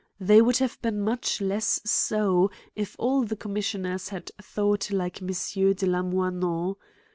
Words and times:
They 0.19 0.41
would 0.41 0.57
have 0.57 0.81
been 0.81 0.99
much 0.99 1.41
less 1.41 1.79
so, 1.85 2.49
if 2.75 2.95
all 2.97 3.21
the 3.23 3.35
commissioners 3.35 4.09
had 4.09 4.31
thought 4.41 4.89
like 4.89 5.21
Monsieur 5.21 5.75
de 5.75 5.85
Lamoignon. 5.85 6.73